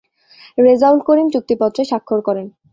[0.57, 2.47] রেজাউল করিম চুক্তিপত্রে স্বাক্ষর করেন।